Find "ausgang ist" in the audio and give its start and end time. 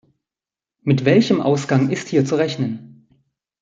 1.41-2.07